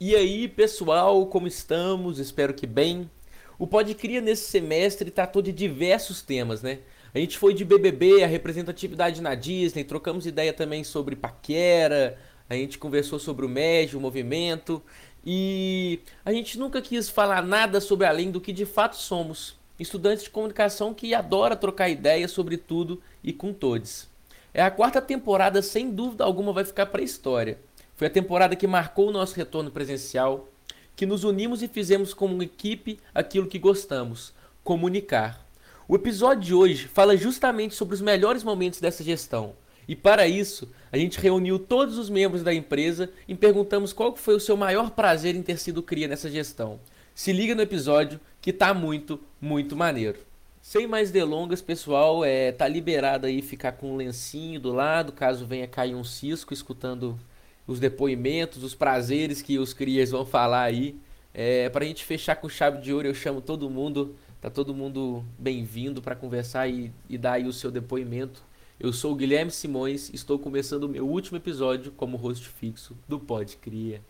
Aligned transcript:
E 0.00 0.14
aí, 0.14 0.46
pessoal, 0.46 1.26
como 1.26 1.48
estamos? 1.48 2.20
Espero 2.20 2.54
que 2.54 2.68
bem. 2.68 3.10
O 3.58 3.66
Podcria 3.66 4.20
nesse 4.20 4.44
semestre 4.48 5.10
tratou 5.10 5.42
de 5.42 5.50
diversos 5.50 6.22
temas, 6.22 6.62
né? 6.62 6.78
A 7.12 7.18
gente 7.18 7.36
foi 7.36 7.52
de 7.52 7.64
BBB, 7.64 8.22
a 8.22 8.28
representatividade 8.28 9.20
na 9.20 9.34
Disney, 9.34 9.82
trocamos 9.82 10.24
ideia 10.24 10.52
também 10.52 10.84
sobre 10.84 11.16
paquera, 11.16 12.16
a 12.48 12.54
gente 12.54 12.78
conversou 12.78 13.18
sobre 13.18 13.44
o 13.44 13.48
MED, 13.48 13.96
o 13.96 14.00
movimento, 14.00 14.80
e 15.26 15.98
a 16.24 16.32
gente 16.32 16.60
nunca 16.60 16.80
quis 16.80 17.08
falar 17.08 17.42
nada 17.42 17.80
sobre 17.80 18.06
além 18.06 18.30
do 18.30 18.40
que 18.40 18.52
de 18.52 18.64
fato 18.64 18.94
somos. 18.94 19.56
Estudantes 19.80 20.22
de 20.22 20.30
comunicação 20.30 20.94
que 20.94 21.12
adora 21.12 21.56
trocar 21.56 21.88
ideias 21.88 22.30
sobre 22.30 22.56
tudo 22.56 23.02
e 23.20 23.32
com 23.32 23.52
todos. 23.52 24.06
É 24.54 24.62
a 24.62 24.70
quarta 24.70 25.02
temporada, 25.02 25.60
sem 25.60 25.90
dúvida 25.90 26.22
alguma, 26.22 26.52
vai 26.52 26.64
ficar 26.64 26.86
para 26.86 27.00
a 27.00 27.04
história. 27.04 27.58
Foi 27.98 28.06
a 28.06 28.10
temporada 28.10 28.54
que 28.54 28.64
marcou 28.64 29.08
o 29.08 29.12
nosso 29.12 29.34
retorno 29.34 29.72
presencial, 29.72 30.48
que 30.94 31.04
nos 31.04 31.24
unimos 31.24 31.64
e 31.64 31.68
fizemos 31.68 32.14
como 32.14 32.40
equipe 32.44 33.00
aquilo 33.12 33.48
que 33.48 33.58
gostamos: 33.58 34.32
comunicar. 34.62 35.44
O 35.88 35.96
episódio 35.96 36.44
de 36.44 36.54
hoje 36.54 36.86
fala 36.86 37.16
justamente 37.16 37.74
sobre 37.74 37.96
os 37.96 38.00
melhores 38.00 38.44
momentos 38.44 38.80
dessa 38.80 39.02
gestão. 39.02 39.52
E 39.88 39.96
para 39.96 40.28
isso, 40.28 40.72
a 40.92 40.96
gente 40.96 41.18
reuniu 41.18 41.58
todos 41.58 41.98
os 41.98 42.08
membros 42.08 42.44
da 42.44 42.54
empresa 42.54 43.10
e 43.26 43.34
perguntamos 43.34 43.92
qual 43.92 44.14
foi 44.14 44.36
o 44.36 44.40
seu 44.40 44.56
maior 44.56 44.90
prazer 44.90 45.34
em 45.34 45.42
ter 45.42 45.58
sido 45.58 45.82
cria 45.82 46.06
nessa 46.06 46.30
gestão. 46.30 46.78
Se 47.16 47.32
liga 47.32 47.52
no 47.52 47.62
episódio 47.62 48.20
que 48.40 48.52
tá 48.52 48.72
muito, 48.72 49.18
muito 49.40 49.74
maneiro. 49.74 50.20
Sem 50.62 50.86
mais 50.86 51.10
delongas, 51.10 51.60
pessoal, 51.60 52.24
é, 52.24 52.52
tá 52.52 52.68
liberado 52.68 53.26
aí 53.26 53.42
ficar 53.42 53.72
com 53.72 53.94
um 53.94 53.96
lencinho 53.96 54.60
do 54.60 54.72
lado, 54.72 55.10
caso 55.10 55.44
venha 55.44 55.66
cair 55.66 55.96
um 55.96 56.04
cisco 56.04 56.54
escutando 56.54 57.18
os 57.68 57.78
depoimentos, 57.78 58.64
os 58.64 58.74
prazeres 58.74 59.42
que 59.42 59.58
os 59.58 59.74
crias 59.74 60.10
vão 60.10 60.24
falar 60.24 60.62
aí. 60.62 60.96
É, 61.34 61.68
para 61.68 61.84
a 61.84 61.86
gente 61.86 62.02
fechar 62.04 62.34
com 62.34 62.48
chave 62.48 62.80
de 62.80 62.92
ouro, 62.92 63.06
eu 63.06 63.14
chamo 63.14 63.42
todo 63.42 63.68
mundo, 63.68 64.16
tá 64.40 64.48
todo 64.48 64.74
mundo 64.74 65.22
bem-vindo 65.38 66.00
para 66.00 66.16
conversar 66.16 66.66
e, 66.66 66.90
e 67.08 67.18
dar 67.18 67.32
aí 67.32 67.46
o 67.46 67.52
seu 67.52 67.70
depoimento. 67.70 68.42
Eu 68.80 68.92
sou 68.92 69.12
o 69.12 69.14
Guilherme 69.14 69.50
Simões, 69.50 70.08
estou 70.14 70.38
começando 70.38 70.84
o 70.84 70.88
meu 70.88 71.06
último 71.06 71.36
episódio 71.36 71.92
como 71.92 72.16
host 72.16 72.48
fixo 72.48 72.96
do 73.06 73.20
Pod 73.20 73.56
Cria. 73.58 74.00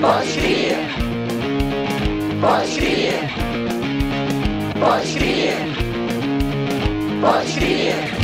Pod 0.00 0.32
Cria. 0.32 0.76
Pod 2.40 2.74
Cria. 2.74 3.12
Pod 4.80 5.14
Cria. 5.14 5.56
Pod 7.20 7.52
Cria. 7.54 8.23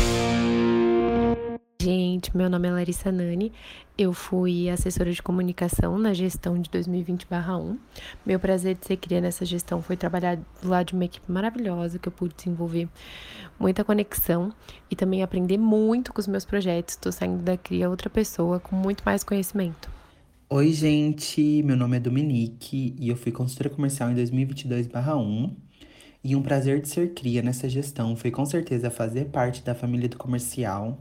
Gente, 2.21 2.37
meu 2.37 2.51
nome 2.51 2.69
é 2.69 2.71
Larissa 2.71 3.11
Nani, 3.11 3.51
eu 3.97 4.13
fui 4.13 4.69
assessora 4.69 5.11
de 5.11 5.23
comunicação 5.23 5.97
na 5.97 6.13
gestão 6.13 6.61
de 6.61 6.69
2020-1. 6.69 7.79
Meu 8.27 8.39
prazer 8.39 8.75
de 8.75 8.87
ser 8.87 8.99
cria 8.99 9.23
nessa 9.23 9.47
gestão 9.47 9.81
foi 9.81 9.97
trabalhar 9.97 10.37
do 10.37 10.69
lado 10.69 10.89
de 10.89 10.93
uma 10.93 11.07
equipe 11.07 11.33
maravilhosa 11.33 11.98
que 11.98 12.07
eu 12.07 12.13
pude 12.13 12.35
desenvolver 12.35 12.91
muita 13.59 13.83
conexão 13.83 14.53
e 14.91 14.95
também 14.95 15.23
aprender 15.23 15.57
muito 15.57 16.13
com 16.13 16.21
os 16.21 16.27
meus 16.27 16.45
projetos. 16.45 16.93
Estou 16.93 17.11
saindo 17.11 17.43
da 17.43 17.57
cria 17.57 17.89
outra 17.89 18.11
pessoa 18.11 18.61
com 18.61 18.77
muito 18.77 19.03
mais 19.03 19.25
conhecimento. 19.25 19.91
Oi, 20.51 20.75
gente, 20.75 21.63
meu 21.63 21.75
nome 21.75 21.97
é 21.97 22.01
Dominique 22.01 22.95
e 22.98 23.09
eu 23.09 23.17
fui 23.17 23.33
consultora 23.33 23.71
comercial 23.71 24.11
em 24.11 24.15
2022-1. 24.15 25.53
E 26.23 26.37
um 26.37 26.43
prazer 26.43 26.83
de 26.83 26.89
ser 26.91 27.15
cria 27.15 27.41
nessa 27.41 27.67
gestão 27.67 28.15
foi 28.15 28.31
com 28.31 28.45
certeza 28.45 28.91
fazer 28.91 29.31
parte 29.31 29.65
da 29.65 29.75
família 29.75 30.07
do 30.07 30.19
comercial 30.19 30.98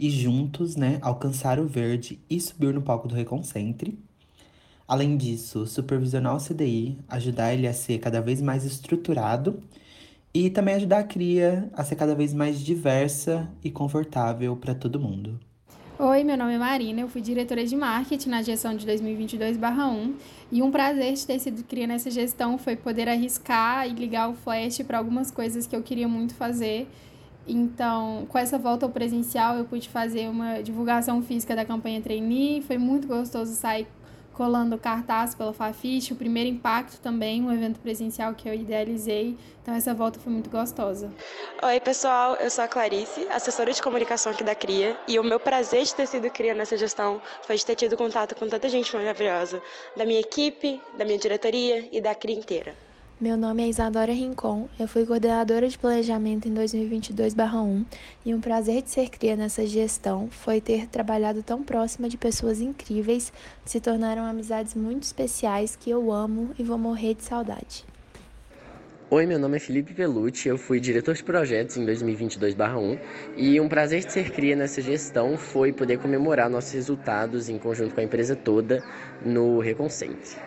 e 0.00 0.08
juntos, 0.08 0.76
né, 0.76 0.98
alcançar 1.02 1.60
o 1.60 1.66
verde 1.66 2.18
e 2.28 2.40
subir 2.40 2.72
no 2.72 2.80
palco 2.80 3.06
do 3.06 3.14
Reconcentre. 3.14 3.98
Além 4.88 5.14
disso, 5.14 5.66
supervisionar 5.66 6.34
o 6.34 6.40
CDI, 6.40 6.98
ajudar 7.06 7.52
ele 7.52 7.68
a 7.68 7.74
ser 7.74 7.98
cada 7.98 8.22
vez 8.22 8.40
mais 8.40 8.64
estruturado 8.64 9.62
e 10.32 10.48
também 10.48 10.74
ajudar 10.76 11.00
a 11.00 11.04
cria 11.04 11.70
a 11.74 11.84
ser 11.84 11.96
cada 11.96 12.14
vez 12.14 12.32
mais 12.32 12.58
diversa 12.60 13.46
e 13.62 13.70
confortável 13.70 14.56
para 14.56 14.74
todo 14.74 14.98
mundo. 14.98 15.38
Oi, 15.98 16.24
meu 16.24 16.36
nome 16.38 16.54
é 16.54 16.58
Marina, 16.58 17.02
eu 17.02 17.08
fui 17.08 17.20
diretora 17.20 17.66
de 17.66 17.76
marketing 17.76 18.30
na 18.30 18.40
gestão 18.40 18.74
de 18.74 18.86
2022/1 18.86 20.14
e 20.50 20.62
um 20.62 20.70
prazer 20.70 21.12
ter 21.26 21.38
sido 21.38 21.62
cria 21.62 21.86
nessa 21.86 22.10
gestão 22.10 22.56
foi 22.56 22.74
poder 22.74 23.06
arriscar 23.06 23.86
e 23.86 23.92
ligar 23.92 24.30
o 24.30 24.34
flash 24.34 24.78
para 24.78 24.96
algumas 24.96 25.30
coisas 25.30 25.66
que 25.66 25.76
eu 25.76 25.82
queria 25.82 26.08
muito 26.08 26.34
fazer 26.34 26.88
então, 27.52 28.26
com 28.28 28.38
essa 28.38 28.58
volta 28.58 28.86
ao 28.86 28.92
presencial, 28.92 29.56
eu 29.56 29.64
pude 29.64 29.88
fazer 29.88 30.28
uma 30.28 30.62
divulgação 30.62 31.22
física 31.22 31.54
da 31.56 31.64
campanha 31.64 32.00
Trainee. 32.00 32.62
Foi 32.62 32.78
muito 32.78 33.08
gostoso 33.08 33.54
sair 33.54 33.86
colando 34.40 34.78
cartaz 34.78 35.34
pela 35.34 35.52
Fafiche, 35.52 36.14
o 36.14 36.16
primeiro 36.16 36.48
impacto 36.48 36.98
também, 37.00 37.42
um 37.42 37.52
evento 37.52 37.78
presencial 37.78 38.32
que 38.34 38.48
eu 38.48 38.54
idealizei. 38.54 39.36
Então 39.60 39.74
essa 39.74 39.92
volta 39.92 40.18
foi 40.18 40.32
muito 40.32 40.48
gostosa. 40.48 41.10
Oi, 41.62 41.78
pessoal, 41.80 42.36
eu 42.36 42.48
sou 42.48 42.64
a 42.64 42.68
Clarice, 42.68 43.26
assessora 43.30 43.70
de 43.70 43.82
comunicação 43.82 44.32
aqui 44.32 44.42
da 44.42 44.54
CRIA, 44.54 44.96
e 45.06 45.18
o 45.18 45.22
meu 45.22 45.38
prazer 45.38 45.84
de 45.84 45.94
ter 45.94 46.06
sido 46.06 46.30
CRIA 46.30 46.54
nessa 46.54 46.74
gestão 46.78 47.20
foi 47.42 47.56
de 47.56 47.66
ter 47.66 47.74
tido 47.74 47.98
contato 47.98 48.34
com 48.34 48.48
tanta 48.48 48.66
gente 48.70 48.96
maravilhosa, 48.96 49.60
da 49.94 50.06
minha 50.06 50.20
equipe, 50.20 50.80
da 50.96 51.04
minha 51.04 51.18
diretoria 51.18 51.86
e 51.92 52.00
da 52.00 52.14
CRIA 52.14 52.38
inteira. 52.38 52.89
Meu 53.20 53.36
nome 53.36 53.62
é 53.62 53.68
Isadora 53.68 54.14
Rincon, 54.14 54.66
eu 54.78 54.88
fui 54.88 55.04
coordenadora 55.04 55.68
de 55.68 55.76
planejamento 55.76 56.48
em 56.48 56.54
2022-1 56.54 57.84
e 58.24 58.34
um. 58.34 58.40
Prazer 58.40 58.80
de 58.80 58.88
ser 58.88 59.10
cria 59.10 59.36
nessa 59.36 59.66
gestão 59.66 60.30
foi 60.30 60.58
ter 60.58 60.86
trabalhado 60.86 61.42
tão 61.42 61.62
próxima 61.62 62.08
de 62.08 62.16
pessoas 62.16 62.62
incríveis. 62.62 63.30
Que 63.62 63.72
se 63.72 63.78
tornaram 63.78 64.24
amizades 64.24 64.74
muito 64.74 65.02
especiais 65.02 65.76
que 65.76 65.90
eu 65.90 66.10
amo 66.10 66.52
e 66.58 66.62
vou 66.62 66.78
morrer 66.78 67.12
de 67.12 67.22
saudade. 67.22 67.84
Oi, 69.10 69.26
meu 69.26 69.38
nome 69.38 69.58
é 69.58 69.60
Felipe 69.60 69.92
Velucci, 69.92 70.48
eu 70.48 70.56
fui 70.56 70.80
diretor 70.80 71.14
de 71.14 71.22
projetos 71.22 71.76
em 71.76 71.84
2022-1 71.84 72.98
e 73.36 73.60
um. 73.60 73.68
Prazer 73.68 74.02
de 74.02 74.12
ser 74.12 74.30
cria 74.30 74.56
nessa 74.56 74.80
gestão 74.80 75.36
foi 75.36 75.74
poder 75.74 75.98
comemorar 75.98 76.48
nossos 76.48 76.72
resultados 76.72 77.50
em 77.50 77.58
conjunto 77.58 77.94
com 77.94 78.00
a 78.00 78.04
empresa 78.04 78.34
toda 78.34 78.82
no 79.22 79.58
Reconcente. 79.58 80.38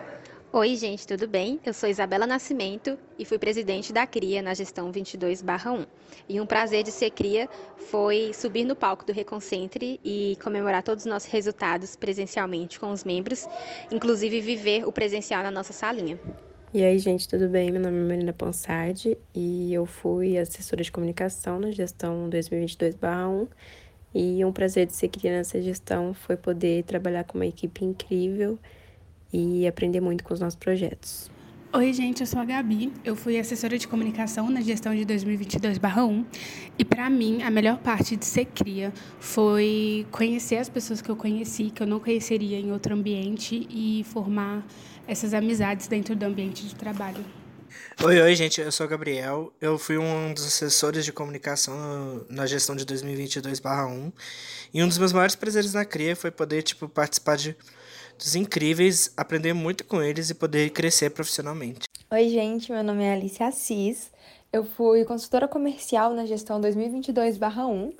Oi, 0.56 0.76
gente, 0.76 1.04
tudo 1.04 1.26
bem? 1.26 1.58
Eu 1.66 1.74
sou 1.74 1.88
Isabela 1.88 2.28
Nascimento 2.28 2.96
e 3.18 3.24
fui 3.24 3.38
presidente 3.38 3.92
da 3.92 4.06
CRIA 4.06 4.40
na 4.40 4.54
gestão 4.54 4.92
22/1. 4.92 5.84
E 6.28 6.40
um 6.40 6.46
prazer 6.46 6.84
de 6.84 6.92
ser 6.92 7.10
CRIA 7.10 7.48
foi 7.76 8.32
subir 8.32 8.64
no 8.64 8.76
palco 8.76 9.04
do 9.04 9.12
Reconcentre 9.12 9.98
e 10.04 10.38
comemorar 10.40 10.84
todos 10.84 11.06
os 11.06 11.10
nossos 11.10 11.28
resultados 11.28 11.96
presencialmente 11.96 12.78
com 12.78 12.92
os 12.92 13.02
membros, 13.02 13.48
inclusive 13.90 14.40
viver 14.40 14.86
o 14.86 14.92
presencial 14.92 15.42
na 15.42 15.50
nossa 15.50 15.72
salinha. 15.72 16.20
E 16.72 16.84
aí, 16.84 17.00
gente, 17.00 17.26
tudo 17.26 17.48
bem? 17.48 17.72
Meu 17.72 17.82
nome 17.82 17.98
é 17.98 18.04
Marina 18.04 18.32
Ponsardi 18.32 19.18
e 19.34 19.74
eu 19.74 19.84
fui 19.84 20.38
assessora 20.38 20.84
de 20.84 20.92
comunicação 20.92 21.58
na 21.58 21.72
gestão 21.72 22.30
2022/1. 22.30 23.48
E 24.14 24.44
um 24.44 24.52
prazer 24.52 24.86
de 24.86 24.94
ser 24.94 25.08
CRIA 25.08 25.32
nessa 25.32 25.60
gestão 25.60 26.14
foi 26.14 26.36
poder 26.36 26.84
trabalhar 26.84 27.24
com 27.24 27.38
uma 27.38 27.46
equipe 27.46 27.84
incrível 27.84 28.56
e 29.34 29.66
aprender 29.66 30.00
muito 30.00 30.22
com 30.22 30.32
os 30.32 30.38
nossos 30.38 30.54
projetos. 30.54 31.28
Oi, 31.72 31.92
gente, 31.92 32.20
eu 32.20 32.26
sou 32.26 32.38
a 32.40 32.44
Gabi. 32.44 32.92
Eu 33.04 33.16
fui 33.16 33.36
assessora 33.36 33.76
de 33.76 33.88
comunicação 33.88 34.48
na 34.48 34.60
gestão 34.60 34.94
de 34.94 35.04
2022/1 35.04 36.24
e 36.78 36.84
para 36.84 37.10
mim 37.10 37.42
a 37.42 37.50
melhor 37.50 37.78
parte 37.78 38.14
de 38.14 38.24
ser 38.24 38.44
cria 38.44 38.92
foi 39.18 40.06
conhecer 40.12 40.58
as 40.58 40.68
pessoas 40.68 41.02
que 41.02 41.10
eu 41.10 41.16
conheci, 41.16 41.70
que 41.70 41.82
eu 41.82 41.86
não 41.86 41.98
conheceria 41.98 42.60
em 42.60 42.70
outro 42.70 42.94
ambiente 42.94 43.66
e 43.68 44.04
formar 44.04 44.64
essas 45.08 45.34
amizades 45.34 45.88
dentro 45.88 46.14
do 46.14 46.22
ambiente 46.24 46.64
de 46.64 46.76
trabalho. 46.76 47.24
Oi, 48.04 48.20
oi, 48.20 48.34
gente, 48.36 48.60
eu 48.60 48.70
sou 48.70 48.86
o 48.86 48.88
Gabriel. 48.88 49.52
Eu 49.60 49.76
fui 49.76 49.98
um 49.98 50.32
dos 50.32 50.46
assessores 50.46 51.04
de 51.04 51.12
comunicação 51.12 52.24
na 52.30 52.46
gestão 52.46 52.76
de 52.76 52.86
2022/1 52.86 54.12
e 54.72 54.80
um 54.80 54.86
dos 54.86 54.98
meus 54.98 55.12
maiores 55.12 55.34
prazeres 55.34 55.74
na 55.74 55.84
cria 55.84 56.14
foi 56.14 56.30
poder 56.30 56.62
tipo 56.62 56.88
participar 56.88 57.36
de 57.36 57.56
dos 58.18 58.34
incríveis, 58.34 59.12
aprender 59.16 59.52
muito 59.52 59.84
com 59.84 60.02
eles 60.02 60.30
e 60.30 60.34
poder 60.34 60.70
crescer 60.70 61.10
profissionalmente. 61.10 61.88
Oi, 62.10 62.28
gente, 62.28 62.70
meu 62.70 62.82
nome 62.82 63.02
é 63.02 63.12
Alice 63.12 63.42
Assis. 63.42 64.12
Eu 64.52 64.64
fui 64.64 65.04
consultora 65.04 65.48
comercial 65.48 66.14
na 66.14 66.26
gestão 66.26 66.60
2022/1 66.60 67.92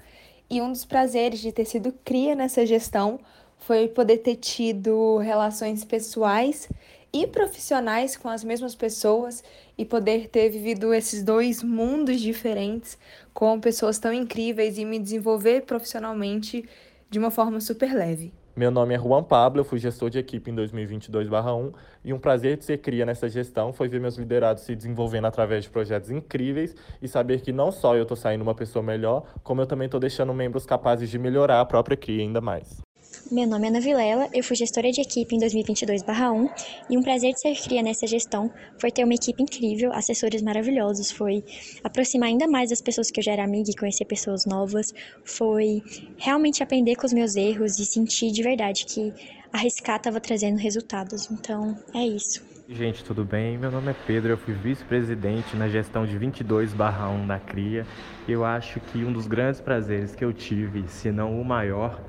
e 0.49 0.61
um 0.61 0.71
dos 0.71 0.85
prazeres 0.85 1.41
de 1.41 1.50
ter 1.50 1.65
sido 1.65 1.93
cria 2.05 2.35
nessa 2.35 2.65
gestão 2.65 3.19
foi 3.59 3.89
poder 3.89 4.19
ter 4.19 4.37
tido 4.37 5.19
relações 5.19 5.85
pessoais 5.85 6.69
e 7.12 7.27
profissionais 7.27 8.17
com 8.17 8.29
as 8.29 8.44
mesmas 8.44 8.75
pessoas 8.75 9.43
e 9.79 9.85
poder 9.85 10.29
ter 10.29 10.50
vivido 10.50 10.93
esses 10.93 11.23
dois 11.23 11.62
mundos 11.62 12.21
diferentes 12.21 12.99
com 13.33 13.59
pessoas 13.59 13.99
tão 13.99 14.12
incríveis 14.12 14.79
e 14.79 14.85
me 14.85 14.99
desenvolver 14.99 15.62
profissionalmente 15.62 16.69
de 17.09 17.19
uma 17.19 17.31
forma 17.31 17.61
super 17.61 17.94
leve. 17.94 18.33
Meu 18.56 18.71
nome 18.71 18.95
é 18.95 18.99
Juan 18.99 19.25
Pablo, 19.25 19.62
eu 19.62 19.65
fui 19.65 19.81
gestor 19.81 20.09
de 20.09 20.21
equipe 20.21 20.49
em 20.49 20.55
2022/1 20.55 21.73
e 22.05 22.12
um 22.12 22.21
prazer 22.21 22.56
de 22.56 22.65
ser 22.65 22.79
cria 22.79 23.05
nessa 23.05 23.29
gestão 23.29 23.73
foi 23.73 23.89
ver 23.89 24.01
meus 24.01 24.17
liderados 24.17 24.62
se 24.62 24.77
desenvolvendo 24.77 25.25
através 25.25 25.65
de 25.65 25.71
projetos 25.71 26.09
incríveis 26.09 26.77
e 27.03 27.09
saber 27.09 27.41
que 27.41 27.53
não 27.53 27.73
só 27.73 27.97
eu 27.97 28.03
estou 28.03 28.17
saindo 28.17 28.43
uma 28.43 28.55
pessoa 28.55 28.81
melhor, 28.81 29.25
como 29.43 29.61
eu 29.61 29.67
também 29.67 29.87
estou 29.87 29.99
deixando 29.99 30.33
membros 30.33 30.65
capazes 30.65 31.11
de 31.11 31.19
melhorar 31.19 31.61
a 31.61 31.65
própria 31.65 31.97
cria 31.97 32.23
ainda 32.23 32.41
mais. 32.41 32.84
Meu 33.32 33.47
nome 33.47 33.65
é 33.65 33.71
Ana 33.71 33.81
Vilela, 33.81 34.29
eu 34.35 34.44
fui 34.44 34.55
gestora 34.55 34.93
de 34.93 35.00
equipe 35.00 35.35
em 35.35 35.38
2022/1 35.38 36.50
e 36.91 36.99
um 36.99 37.03
prazer 37.03 37.32
de 37.32 37.41
ser 37.41 37.55
cria 37.55 37.82
nessa 37.82 38.06
gestão 38.06 38.53
foi 38.79 38.91
ter 38.91 39.03
uma 39.03 39.15
equipe 39.15 39.43
incrível, 39.43 39.93
assessores 39.94 40.43
maravilhosos, 40.43 41.11
foi 41.11 41.43
aproximar 41.82 42.29
ainda 42.29 42.47
mais 42.47 42.69
das 42.69 42.82
pessoas 42.82 43.11
que 43.11 43.21
eu 43.21 43.25
já 43.25 43.32
era 43.32 43.43
amiga 43.43 43.71
e 43.71 43.75
conhecer 43.75 44.05
pessoas 44.05 44.44
novas, 44.44 44.93
foi 45.25 45.82
realmente 46.19 46.62
aprender 46.62 46.97
com 46.97 47.06
os 47.06 47.15
meus 47.15 47.35
erros 47.35 47.79
e 47.79 47.87
sentir 47.87 48.31
de 48.31 48.43
verdade 48.43 48.85
que 48.85 49.11
arriscar 49.50 49.97
estava 49.97 50.20
trazendo 50.20 50.59
resultados. 50.59 51.31
Então, 51.31 51.79
é 51.94 52.06
isso. 52.06 52.44
Gente, 52.69 53.03
tudo 53.05 53.25
bem? 53.25 53.56
Meu 53.56 53.70
nome 53.70 53.91
é 53.91 53.97
Pedro, 54.06 54.32
eu 54.32 54.38
fui 54.38 54.53
vice-presidente 54.55 55.56
na 55.56 55.69
gestão 55.69 56.05
de 56.05 56.19
22/1 56.19 57.27
da 57.27 57.38
CRIA. 57.38 57.87
Eu 58.29 58.44
acho 58.44 58.81
que 58.81 58.99
um 58.99 59.12
dos 59.12 59.27
grandes 59.27 59.62
prazeres 59.62 60.15
que 60.15 60.25
eu 60.25 60.32
tive, 60.32 60.87
se 60.88 61.11
não 61.11 61.41
o 61.41 61.44
maior, 61.44 62.03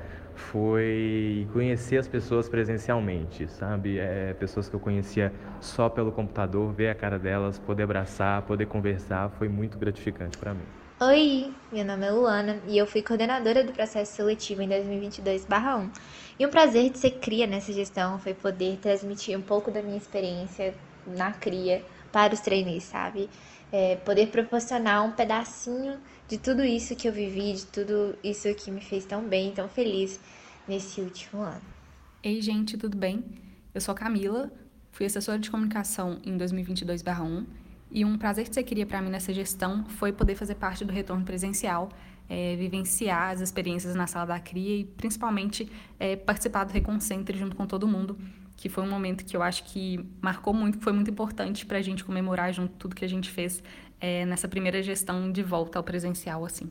foi 0.56 1.46
conhecer 1.52 1.98
as 1.98 2.08
pessoas 2.08 2.48
presencialmente, 2.48 3.46
sabe? 3.46 4.00
É, 4.00 4.34
pessoas 4.36 4.70
que 4.70 4.74
eu 4.74 4.80
conhecia 4.80 5.34
só 5.60 5.90
pelo 5.90 6.14
computador, 6.14 6.72
ver 6.72 6.88
a 6.88 6.96
cara 6.96 7.20
delas, 7.20 7.60
poder 7.60 7.84
abraçar, 7.84 8.42
poder 8.44 8.66
conversar, 8.66 9.30
foi 9.32 9.50
muito 9.50 9.78
gratificante 9.78 10.38
para 10.38 10.54
mim. 10.54 10.64
Oi, 11.02 11.54
meu 11.74 11.84
nome 11.84 12.06
é 12.06 12.12
Luana 12.12 12.62
e 12.70 12.78
eu 12.78 12.88
fui 12.88 13.02
coordenadora 13.02 13.66
do 13.66 13.74
processo 13.74 14.16
seletivo 14.16 14.62
em 14.62 14.70
2022/1. 14.70 15.90
E 16.40 16.46
um 16.46 16.50
prazer 16.50 16.90
de 16.90 17.00
ser 17.00 17.12
cria 17.20 17.46
nessa 17.46 17.74
gestão 17.74 18.18
foi 18.18 18.34
poder 18.34 18.78
transmitir 18.78 19.38
um 19.38 19.42
pouco 19.42 19.70
da 19.70 19.82
minha 19.82 19.98
experiência 19.98 20.74
na 21.06 21.34
cria 21.34 21.84
para 22.14 22.34
os 22.34 22.40
trainees, 22.40 22.86
sabe? 22.86 23.30
É, 23.74 23.98
poder 23.98 24.28
proporcionar 24.28 25.04
um 25.04 25.12
pedacinho 25.12 25.98
de 26.30 26.38
tudo 26.38 26.64
isso 26.64 26.96
que 26.96 27.10
eu 27.10 27.12
vivi, 27.12 27.52
de 27.52 27.66
tudo 27.66 28.16
isso 28.24 28.48
que 28.56 28.72
me 28.72 28.80
fez 28.80 29.04
tão 29.04 29.22
bem, 29.22 29.52
tão 29.52 29.68
feliz 29.68 30.18
nesse 30.68 31.02
último 31.02 31.42
ano. 31.42 31.62
Ei, 32.24 32.42
gente, 32.42 32.78
tudo 32.78 32.98
bem? 32.98 33.24
Eu 33.74 33.82
sou 33.82 33.94
Camila, 33.94 34.52
fui 34.92 35.06
assessora 35.06 35.38
de 35.38 35.52
comunicação 35.52 36.20
em 36.24 36.38
2022/1 36.38 37.46
e 37.92 38.04
um 38.04 38.18
prazer 38.18 38.48
que 38.48 38.54
você 38.54 38.64
queria 38.64 38.86
para 38.86 39.02
mim 39.02 39.10
nessa 39.10 39.34
gestão 39.34 39.86
foi 39.86 40.12
poder 40.12 40.36
fazer 40.36 40.56
parte 40.56 40.84
do 40.84 40.92
retorno 40.92 41.24
presencial, 41.24 41.90
é, 42.28 42.56
vivenciar 42.56 43.32
as 43.32 43.42
experiências 43.42 43.96
na 43.96 44.08
sala 44.08 44.26
da 44.26 44.40
CRIA 44.40 44.80
e 44.80 44.84
principalmente 44.86 45.72
é, 46.00 46.16
participar 46.16 46.64
do 46.64 46.74
Reconcentre 46.74 47.38
junto 47.38 47.56
com 47.56 47.68
todo 47.68 47.88
mundo, 47.88 48.18
que 48.58 48.70
foi 48.70 48.84
um 48.84 48.90
momento 48.90 49.24
que 49.24 49.38
eu 49.38 49.44
acho 49.44 49.64
que 49.66 50.00
marcou 50.22 50.54
muito, 50.54 50.80
foi 50.80 50.94
muito 50.94 51.12
importante 51.12 51.66
para 51.66 51.78
a 51.78 51.82
gente 51.82 52.04
comemorar 52.04 52.52
junto 52.54 52.74
tudo 52.74 52.96
que 52.96 53.06
a 53.06 53.10
gente 53.10 53.30
fez 53.30 53.62
é, 54.00 54.26
nessa 54.26 54.48
primeira 54.48 54.82
gestão 54.82 55.32
de 55.32 55.44
volta 55.44 55.78
ao 55.78 55.84
presencial, 55.84 56.44
assim. 56.44 56.70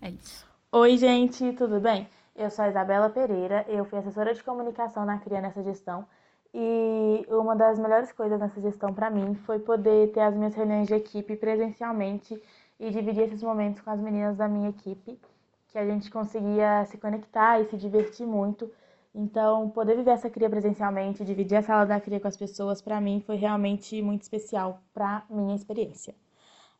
É 0.00 0.10
isso. 0.10 0.46
Oi, 0.72 0.96
gente, 0.96 1.52
tudo 1.54 1.80
bem? 1.80 2.06
Eu 2.40 2.48
sou 2.48 2.64
a 2.64 2.70
Isabela 2.70 3.10
Pereira, 3.10 3.66
eu 3.68 3.84
fui 3.84 3.98
assessora 3.98 4.32
de 4.32 4.42
comunicação 4.42 5.04
na 5.04 5.18
CRIA 5.18 5.42
nessa 5.42 5.62
gestão 5.62 6.06
e 6.54 7.26
uma 7.28 7.54
das 7.54 7.78
melhores 7.78 8.10
coisas 8.12 8.40
nessa 8.40 8.58
gestão 8.62 8.94
para 8.94 9.10
mim 9.10 9.34
foi 9.44 9.58
poder 9.58 10.10
ter 10.12 10.20
as 10.20 10.34
minhas 10.34 10.54
reuniões 10.54 10.88
de 10.88 10.94
equipe 10.94 11.36
presencialmente 11.36 12.42
e 12.78 12.90
dividir 12.90 13.24
esses 13.24 13.42
momentos 13.42 13.82
com 13.82 13.90
as 13.90 14.00
meninas 14.00 14.38
da 14.38 14.48
minha 14.48 14.70
equipe, 14.70 15.20
que 15.68 15.76
a 15.76 15.84
gente 15.84 16.10
conseguia 16.10 16.82
se 16.86 16.96
conectar 16.96 17.60
e 17.60 17.66
se 17.66 17.76
divertir 17.76 18.26
muito. 18.26 18.72
Então, 19.14 19.68
poder 19.68 19.94
viver 19.94 20.12
essa 20.12 20.30
cria 20.30 20.48
presencialmente, 20.48 21.22
dividir 21.22 21.58
a 21.58 21.62
sala 21.62 21.84
da 21.84 22.00
cria 22.00 22.20
com 22.20 22.28
as 22.28 22.38
pessoas, 22.38 22.80
para 22.80 22.98
mim 23.02 23.22
foi 23.26 23.36
realmente 23.36 24.00
muito 24.00 24.22
especial 24.22 24.80
para 24.94 25.24
minha 25.28 25.54
experiência. 25.54 26.14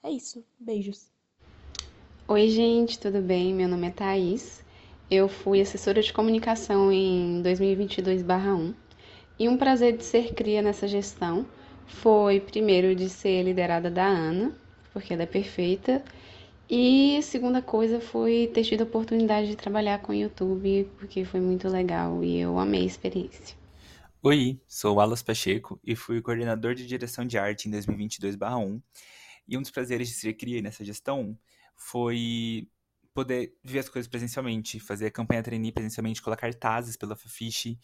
É 0.02 0.10
isso, 0.10 0.42
beijos. 0.58 1.12
Oi, 2.26 2.48
gente, 2.48 2.98
tudo 2.98 3.20
bem? 3.20 3.52
Meu 3.52 3.68
nome 3.68 3.88
é 3.88 3.90
Thaís. 3.90 4.69
Eu 5.10 5.28
fui 5.28 5.60
assessora 5.60 6.00
de 6.00 6.12
comunicação 6.12 6.92
em 6.92 7.42
2022/1 7.42 8.74
e 9.38 9.48
um 9.48 9.56
prazer 9.56 9.96
de 9.96 10.04
ser 10.04 10.34
cria 10.34 10.62
nessa 10.62 10.86
gestão 10.86 11.44
foi, 11.88 12.38
primeiro, 12.38 12.94
de 12.94 13.08
ser 13.08 13.42
liderada 13.42 13.90
da 13.90 14.06
Ana, 14.06 14.56
porque 14.92 15.12
ela 15.12 15.24
é 15.24 15.26
perfeita, 15.26 16.04
e 16.68 17.20
segunda 17.22 17.60
coisa 17.60 18.00
foi 18.00 18.48
ter 18.54 18.62
tido 18.62 18.82
a 18.82 18.84
oportunidade 18.84 19.48
de 19.48 19.56
trabalhar 19.56 19.98
com 19.98 20.12
o 20.12 20.14
YouTube, 20.14 20.88
porque 20.96 21.24
foi 21.24 21.40
muito 21.40 21.68
legal 21.68 22.22
e 22.22 22.38
eu 22.38 22.56
amei 22.60 22.82
a 22.82 22.86
experiência. 22.86 23.56
Oi, 24.22 24.60
sou 24.68 25.00
Alas 25.00 25.24
Pacheco 25.24 25.80
e 25.82 25.96
fui 25.96 26.22
coordenador 26.22 26.76
de 26.76 26.86
direção 26.86 27.26
de 27.26 27.36
arte 27.36 27.66
em 27.66 27.72
2022/1. 27.72 28.80
E 29.48 29.58
um 29.58 29.62
dos 29.62 29.72
prazeres 29.72 30.06
de 30.06 30.14
ser 30.14 30.34
cria 30.34 30.62
nessa 30.62 30.84
gestão 30.84 31.36
foi 31.74 32.68
poder 33.14 33.56
ver 33.62 33.80
as 33.80 33.88
coisas 33.88 34.08
presencialmente, 34.08 34.80
fazer 34.80 35.06
a 35.06 35.10
campanha 35.10 35.42
trainee 35.42 35.72
presencialmente, 35.72 36.22
colocar 36.22 36.42
cartazes 36.42 36.96
pela 36.96 37.16
Fafiche, 37.16 37.78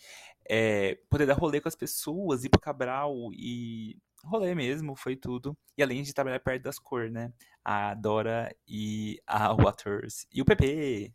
é, 0.49 0.99
poder 1.11 1.27
dar 1.27 1.35
rolê 1.35 1.61
com 1.61 1.69
as 1.69 1.77
pessoas, 1.77 2.45
ir 2.45 2.49
pro 2.49 2.61
Cabral 2.61 3.15
e 3.33 3.97
rolê 4.25 4.55
mesmo, 4.55 4.97
foi 4.97 5.17
tudo. 5.17 5.57
E 5.77 5.83
além 5.83 6.03
de 6.03 6.15
trabalhar 6.15 6.41
perto 6.41 6.63
das 6.63 6.79
cores, 6.79 7.13
né? 7.13 7.33
A 7.65 7.95
Dora 7.95 8.55
e 8.67 9.21
a 9.27 9.53
Waters 9.53 10.27
e 10.33 10.41
o 10.41 10.45
PP. 10.45 11.13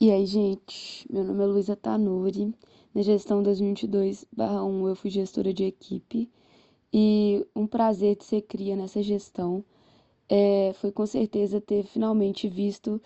E 0.00 0.10
aí, 0.10 0.26
gente, 0.26 1.06
meu 1.10 1.24
nome 1.24 1.42
é 1.42 1.46
Luísa 1.46 1.76
Tanuri. 1.76 2.54
Na 2.94 3.02
gestão 3.02 3.42
2022/1 3.42 4.88
eu 4.88 4.96
fui 4.96 5.10
gestora 5.10 5.52
de 5.52 5.64
equipe 5.64 6.30
e 6.92 7.46
um 7.56 7.66
prazer 7.66 8.16
de 8.16 8.24
ser 8.24 8.42
cria 8.42 8.76
nessa 8.76 9.02
gestão 9.02 9.64
é, 10.28 10.72
foi 10.74 10.90
com 10.90 11.06
certeza 11.06 11.60
ter 11.60 11.84
finalmente 11.84 12.48
visto 12.48 13.00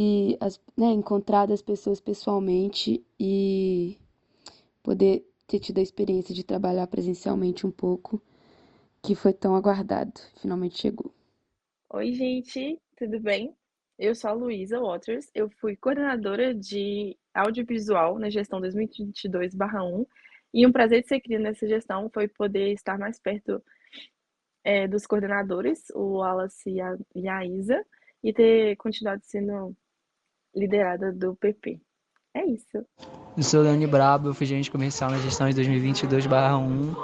e 0.00 0.38
as, 0.40 0.60
né, 0.76 0.92
encontrado 0.92 1.52
as 1.52 1.60
pessoas 1.60 2.00
pessoalmente 2.00 3.04
e 3.18 3.98
poder 4.80 5.26
ter 5.44 5.58
tido 5.58 5.78
a 5.78 5.82
experiência 5.82 6.32
de 6.32 6.44
trabalhar 6.44 6.86
presencialmente 6.86 7.66
um 7.66 7.70
pouco, 7.72 8.22
que 9.02 9.16
foi 9.16 9.32
tão 9.32 9.56
aguardado, 9.56 10.12
finalmente 10.40 10.78
chegou. 10.78 11.12
Oi, 11.90 12.12
gente, 12.12 12.80
tudo 12.96 13.18
bem? 13.18 13.52
Eu 13.98 14.14
sou 14.14 14.30
a 14.30 14.34
Luísa 14.34 14.78
Waters, 14.78 15.32
eu 15.34 15.50
fui 15.60 15.74
coordenadora 15.74 16.54
de 16.54 17.18
audiovisual 17.34 18.20
na 18.20 18.30
gestão 18.30 18.60
2022/1 18.60 20.06
e 20.54 20.64
um 20.64 20.70
prazer 20.70 21.02
de 21.02 21.08
ser 21.08 21.20
cria 21.20 21.40
nessa 21.40 21.66
gestão 21.66 22.08
foi 22.14 22.28
poder 22.28 22.72
estar 22.72 22.96
mais 22.96 23.18
perto 23.18 23.60
é, 24.62 24.86
dos 24.86 25.08
coordenadores, 25.08 25.90
o 25.92 26.18
Wallace 26.18 26.70
e 26.70 26.80
a, 26.80 26.96
e 27.16 27.28
a 27.28 27.44
Isa, 27.44 27.84
e 28.22 28.32
ter 28.32 28.76
continuado 28.76 29.22
sendo 29.24 29.76
liderada 30.58 31.12
do 31.12 31.36
PP. 31.36 31.78
É 32.34 32.44
isso. 32.44 32.84
Eu 33.36 33.42
sou 33.42 33.60
o 33.60 33.64
Dani 33.64 33.86
Brabo, 33.86 34.28
eu 34.28 34.34
fui 34.34 34.46
gerente 34.46 34.70
comercial 34.70 35.10
na 35.10 35.18
gestão 35.18 35.48
de 35.48 35.54
2022/1 35.54 36.94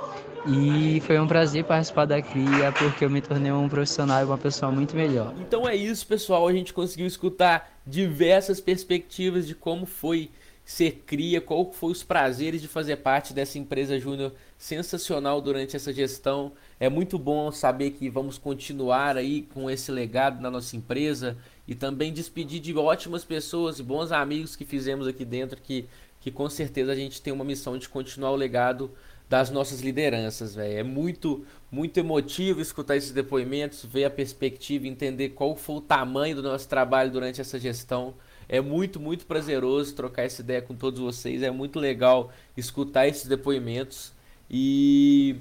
e 0.46 1.00
foi 1.00 1.18
um 1.18 1.26
prazer 1.26 1.64
participar 1.64 2.04
da 2.04 2.20
CRIA 2.20 2.72
porque 2.72 3.04
eu 3.04 3.10
me 3.10 3.20
tornei 3.20 3.50
um 3.50 3.68
profissional 3.68 4.20
e 4.20 4.24
uma 4.24 4.36
pessoa 4.36 4.70
muito 4.70 4.94
melhor. 4.94 5.32
Então 5.40 5.66
é 5.68 5.74
isso, 5.74 6.06
pessoal. 6.06 6.46
A 6.46 6.52
gente 6.52 6.74
conseguiu 6.74 7.06
escutar 7.06 7.80
diversas 7.86 8.60
perspectivas 8.60 9.46
de 9.46 9.54
como 9.54 9.86
foi 9.86 10.30
ser 10.64 11.02
cria, 11.04 11.40
qual 11.40 11.70
foi 11.72 11.92
os 11.92 12.02
prazeres 12.02 12.62
de 12.62 12.68
fazer 12.68 12.96
parte 12.96 13.34
dessa 13.34 13.58
empresa 13.58 13.98
júnior 13.98 14.32
sensacional 14.56 15.40
durante 15.40 15.76
essa 15.76 15.92
gestão. 15.92 16.52
É 16.80 16.88
muito 16.88 17.18
bom 17.18 17.52
saber 17.52 17.90
que 17.90 18.08
vamos 18.08 18.38
continuar 18.38 19.16
aí 19.16 19.42
com 19.42 19.70
esse 19.70 19.92
legado 19.92 20.40
na 20.40 20.50
nossa 20.50 20.74
empresa 20.74 21.36
e 21.68 21.74
também 21.74 22.12
despedir 22.12 22.60
de 22.60 22.74
ótimas 22.74 23.24
pessoas 23.24 23.78
e 23.78 23.82
bons 23.82 24.10
amigos 24.10 24.56
que 24.56 24.64
fizemos 24.64 25.06
aqui 25.06 25.24
dentro 25.24 25.60
que, 25.60 25.86
que 26.18 26.30
com 26.30 26.48
certeza 26.48 26.92
a 26.92 26.96
gente 26.96 27.20
tem 27.20 27.32
uma 27.32 27.44
missão 27.44 27.76
de 27.76 27.88
continuar 27.88 28.30
o 28.30 28.36
legado 28.36 28.90
das 29.28 29.50
nossas 29.50 29.80
lideranças, 29.80 30.54
velho. 30.54 30.78
É 30.78 30.82
muito, 30.82 31.44
muito 31.70 31.98
emotivo 31.98 32.60
escutar 32.60 32.96
esses 32.96 33.10
depoimentos, 33.10 33.84
ver 33.84 34.04
a 34.04 34.10
perspectiva, 34.10 34.86
entender 34.86 35.30
qual 35.30 35.56
foi 35.56 35.76
o 35.76 35.80
tamanho 35.80 36.36
do 36.36 36.42
nosso 36.42 36.68
trabalho 36.68 37.10
durante 37.10 37.40
essa 37.40 37.58
gestão. 37.58 38.14
É 38.48 38.60
muito, 38.60 39.00
muito 39.00 39.26
prazeroso 39.26 39.94
trocar 39.94 40.22
essa 40.22 40.40
ideia 40.40 40.62
com 40.62 40.74
todos 40.74 41.00
vocês. 41.00 41.42
É 41.42 41.50
muito 41.50 41.78
legal 41.78 42.32
escutar 42.56 43.06
esses 43.06 43.26
depoimentos. 43.26 44.12
E, 44.50 45.36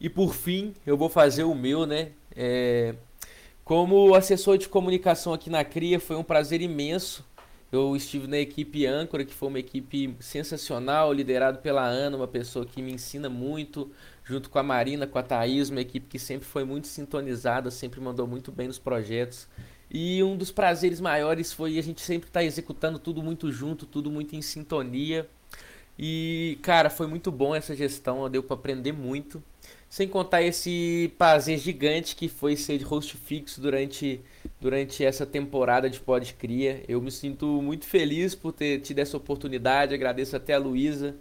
e 0.00 0.08
por 0.08 0.34
fim, 0.34 0.74
eu 0.86 0.96
vou 0.96 1.08
fazer 1.08 1.44
o 1.44 1.54
meu, 1.54 1.86
né? 1.86 2.10
É, 2.34 2.94
como 3.64 4.14
assessor 4.14 4.56
de 4.58 4.68
comunicação 4.68 5.32
aqui 5.32 5.50
na 5.50 5.64
CRIA, 5.64 6.00
foi 6.00 6.16
um 6.16 6.24
prazer 6.24 6.60
imenso. 6.60 7.24
Eu 7.70 7.94
estive 7.94 8.26
na 8.26 8.38
equipe 8.38 8.86
âncora, 8.86 9.26
que 9.26 9.34
foi 9.34 9.48
uma 9.48 9.58
equipe 9.58 10.16
sensacional, 10.20 11.12
liderado 11.12 11.58
pela 11.58 11.86
Ana, 11.86 12.16
uma 12.16 12.26
pessoa 12.26 12.64
que 12.64 12.80
me 12.80 12.94
ensina 12.94 13.28
muito, 13.28 13.92
junto 14.24 14.48
com 14.48 14.58
a 14.58 14.62
Marina, 14.62 15.06
com 15.06 15.18
a 15.18 15.22
Thaís, 15.22 15.68
uma 15.68 15.82
equipe 15.82 16.06
que 16.06 16.18
sempre 16.18 16.48
foi 16.48 16.64
muito 16.64 16.86
sintonizada, 16.86 17.70
sempre 17.70 18.00
mandou 18.00 18.26
muito 18.26 18.50
bem 18.50 18.68
nos 18.68 18.78
projetos. 18.78 19.46
E 19.90 20.22
um 20.22 20.36
dos 20.36 20.50
prazeres 20.50 21.00
maiores 21.00 21.52
foi 21.52 21.78
a 21.78 21.82
gente 21.82 22.00
sempre 22.00 22.28
estar 22.28 22.40
tá 22.40 22.44
executando 22.44 22.98
tudo 22.98 23.22
muito 23.22 23.50
junto, 23.50 23.86
tudo 23.86 24.10
muito 24.10 24.36
em 24.36 24.42
sintonia. 24.42 25.28
E, 25.98 26.58
cara, 26.62 26.90
foi 26.90 27.06
muito 27.06 27.32
bom 27.32 27.54
essa 27.54 27.74
gestão, 27.74 28.28
deu 28.30 28.42
para 28.42 28.54
aprender 28.54 28.92
muito. 28.92 29.42
Sem 29.88 30.06
contar 30.06 30.42
esse 30.42 31.12
prazer 31.16 31.58
gigante 31.58 32.14
que 32.14 32.28
foi 32.28 32.56
ser 32.56 32.82
host 32.82 33.16
fixo 33.16 33.60
durante 33.60 34.20
durante 34.60 35.04
essa 35.04 35.24
temporada 35.24 35.88
de 35.88 36.00
Pod 36.00 36.34
Cria. 36.34 36.82
Eu 36.88 37.00
me 37.00 37.10
sinto 37.10 37.62
muito 37.62 37.86
feliz 37.86 38.34
por 38.34 38.52
ter 38.52 38.80
tido 38.80 38.98
essa 38.98 39.16
oportunidade. 39.16 39.94
Agradeço 39.94 40.36
até 40.36 40.54
a 40.54 40.58
Luísa, 40.58 41.14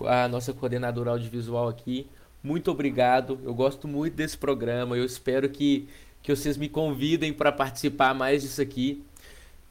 a 0.00 0.28
nossa 0.28 0.52
coordenadora 0.52 1.10
audiovisual 1.10 1.68
aqui. 1.68 2.06
Muito 2.42 2.70
obrigado. 2.70 3.40
Eu 3.42 3.54
gosto 3.54 3.88
muito 3.88 4.14
desse 4.14 4.38
programa. 4.38 4.96
Eu 4.96 5.04
espero 5.04 5.48
que, 5.48 5.88
que 6.26 6.34
vocês 6.34 6.56
me 6.56 6.68
convidem 6.68 7.32
para 7.32 7.52
participar 7.52 8.12
mais 8.12 8.42
disso 8.42 8.60
aqui. 8.60 9.00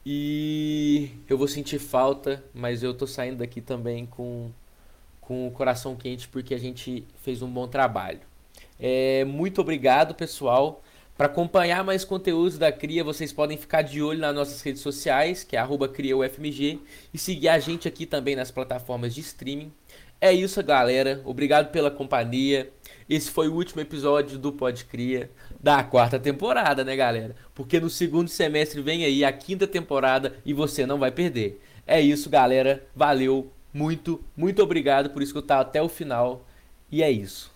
E 0.05 1.09
eu 1.27 1.38
vou 1.38 1.50
sentir 1.50 1.79
falta, 1.79 2.41
mas 2.53 2.81
eu 2.81 2.93
tô 2.93 3.05
saindo 3.05 3.39
daqui 3.39 3.59
também 3.59 4.05
com, 4.05 4.50
com 5.19 5.50
o 5.50 5.51
coração 5.51 5.97
quente 5.97 6.29
porque 6.29 6.55
a 6.55 6.57
gente 6.57 7.05
fez 7.21 7.41
um 7.41 7.50
bom 7.50 7.67
trabalho. 7.67 8.21
É, 8.79 9.25
muito 9.25 9.59
obrigado, 9.59 10.15
pessoal. 10.15 10.81
Para 11.17 11.27
acompanhar 11.27 11.81
mais 11.81 12.03
conteúdos 12.03 12.57
da 12.57 12.74
Cria, 12.74 13.01
vocês 13.01 13.31
podem 13.31 13.57
ficar 13.57 13.84
de 13.84 14.01
olho 14.01 14.19
nas 14.19 14.36
nossas 14.36 14.62
redes 14.62 14.81
sociais, 14.81 15.45
que 15.45 15.55
é 15.55 15.65
CriaUFMG, 15.93 16.81
e 17.13 17.17
seguir 17.17 17.48
a 17.48 17.57
gente 17.57 17.88
aqui 17.88 18.05
também 18.05 18.36
nas 18.36 18.51
plataformas 18.51 19.15
de 19.15 19.22
streaming. 19.22 19.72
É 20.19 20.34
isso, 20.34 20.62
galera. 20.62 21.22
Obrigado 21.24 21.72
pela 21.72 21.89
companhia. 21.89 22.69
Esse 23.10 23.31
foi 23.31 23.48
o 23.48 23.53
último 23.53 23.79
episódio 23.79 24.38
do 24.38 24.51
Pod 24.51 24.84
Cria 24.86 25.31
da 25.57 25.81
quarta 25.86 26.19
temporada, 26.19 26.84
né, 26.84 26.98
galera? 26.98 27.34
Porque 27.53 27.79
no 27.79 27.89
segundo 27.89 28.27
semestre 28.27 28.81
vem 28.81 29.05
aí 29.05 29.24
a 29.24 29.31
quinta 29.31 29.65
temporada 29.65 30.36
e 30.45 30.53
você 30.53 30.86
não 30.86 31.00
vai 31.00 31.12
perder. 31.12 31.62
É 31.88 32.01
isso, 32.01 32.29
galera. 32.29 32.86
Valeu. 32.93 33.50
Muito, 33.74 34.22
muito 34.36 34.62
obrigado 34.62 35.12
por 35.12 35.22
escutar 35.22 35.62
até 35.62 35.81
o 35.81 35.88
final. 35.88 36.45
E 36.91 37.01
é 37.01 37.10
isso. 37.10 37.54